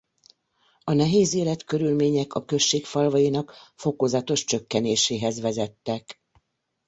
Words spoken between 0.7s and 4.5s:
A nehéz életkörülmények a község falvainak fokozatos